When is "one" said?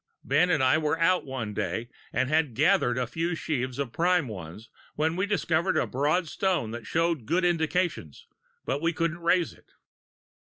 1.27-1.53